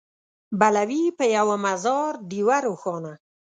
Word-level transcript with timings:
بله 0.59 0.83
وي 0.89 1.03
په 1.17 1.25
یوه 1.37 1.55
مزار 1.65 2.11
ډېوه 2.29 2.57
روښانه 2.67 3.13